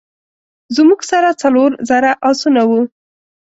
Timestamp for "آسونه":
2.29-2.61